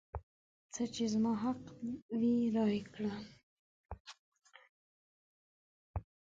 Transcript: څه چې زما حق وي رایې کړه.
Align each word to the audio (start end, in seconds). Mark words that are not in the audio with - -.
څه 0.73 0.83
چې 0.93 1.03
زما 1.13 1.33
حق 1.43 1.61
وي 2.17 2.35
رایې 2.55 2.81
کړه. 2.93 3.13